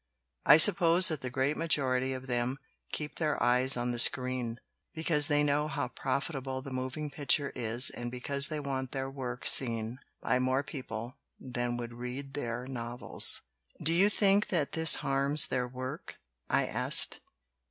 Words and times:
I 0.47 0.57
suppose 0.57 1.09
that 1.09 1.21
the 1.21 1.29
great 1.29 1.55
majority 1.55 2.11
of 2.13 2.25
them 2.25 2.57
keep 2.91 3.17
their 3.17 3.37
eyes 3.43 3.77
on 3.77 3.91
the 3.91 3.99
screen, 3.99 4.57
because 4.95 5.27
they 5.27 5.43
know 5.43 5.67
how 5.67 5.89
profitable 5.89 6.59
the 6.63 6.71
moving 6.73 7.11
picture 7.11 7.51
is 7.53 7.91
and 7.91 8.09
because 8.09 8.47
they 8.47 8.59
want 8.59 8.93
their 8.93 9.11
work 9.11 9.45
seen 9.45 9.99
by 10.19 10.39
more 10.39 10.63
people 10.63 11.19
than 11.39 11.77
would 11.77 11.93
read 11.93 12.33
their 12.33 12.65
novels." 12.65 13.41
"Do 13.79 13.93
you 13.93 14.09
think 14.09 14.47
that 14.47 14.71
this 14.71 14.95
harms 15.05 15.45
their 15.45 15.67
work?" 15.67 16.15
I 16.49 16.65
asked. 16.65 17.19